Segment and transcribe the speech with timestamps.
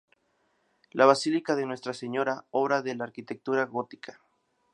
[0.93, 4.19] La basílica de Nuestra Señora, obra de la arquitectura gótica.